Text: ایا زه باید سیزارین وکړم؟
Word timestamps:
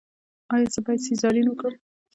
ایا 0.53 0.67
زه 0.73 0.79
باید 0.85 1.05
سیزارین 1.07 1.47
وکړم؟ 1.49 1.75